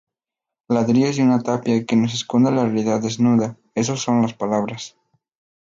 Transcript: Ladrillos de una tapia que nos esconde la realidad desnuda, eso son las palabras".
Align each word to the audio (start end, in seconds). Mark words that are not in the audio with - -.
Ladrillos 0.75 1.17
de 1.17 1.21
una 1.21 1.43
tapia 1.43 1.85
que 1.85 1.95
nos 1.95 2.15
esconde 2.15 2.49
la 2.49 2.63
realidad 2.63 3.01
desnuda, 3.03 3.59
eso 3.75 3.95
son 3.97 4.23
las 4.23 4.33
palabras". 4.33 4.97